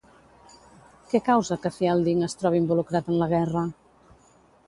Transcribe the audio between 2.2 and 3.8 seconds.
es trobi involucrat en la guerra?